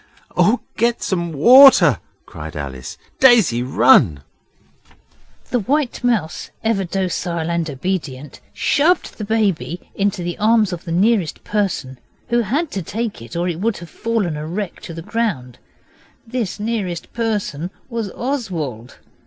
'Oh, 0.35 0.61
get 0.77 1.03
some 1.03 1.31
water!' 1.31 1.99
said 2.33 2.55
Alice. 2.55 2.97
'Daisy, 3.19 3.61
run!' 3.61 4.23
The 5.51 5.59
White 5.59 6.03
Mouse, 6.03 6.49
ever 6.63 6.83
docile 6.85 7.51
and 7.51 7.69
obedient, 7.69 8.39
shoved 8.51 9.19
the 9.19 9.23
baby 9.23 9.91
into 9.93 10.23
the 10.23 10.39
arms 10.39 10.73
of 10.73 10.85
the 10.85 10.91
nearest 10.91 11.43
person, 11.43 11.99
who 12.29 12.41
had 12.41 12.71
to 12.71 12.81
take 12.81 13.21
it 13.21 13.35
or 13.35 13.47
it 13.47 13.59
would 13.59 13.77
have 13.77 13.91
fallen 13.91 14.35
a 14.35 14.47
wreck 14.47 14.79
to 14.81 14.93
the 14.95 15.03
ground. 15.03 15.59
This 16.25 16.59
nearest 16.59 17.13
person 17.13 17.69
was 17.87 18.09
Oswald. 18.09 18.97